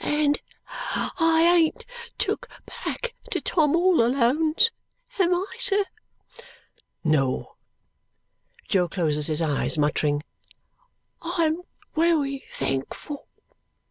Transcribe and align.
"And 0.00 0.38
I 0.76 1.50
ain't 1.56 1.86
took 2.18 2.46
back 2.84 3.14
to 3.30 3.40
Tom 3.40 3.74
all 3.74 4.04
Alone's. 4.04 4.70
Am 5.18 5.34
I, 5.34 5.46
sir?" 5.56 5.84
"No." 7.02 7.56
Jo 8.68 8.86
closes 8.86 9.28
his 9.28 9.40
eyes, 9.40 9.78
muttering, 9.78 10.24
"I'm 11.22 11.62
wery 11.94 12.44
thankful." 12.52 13.28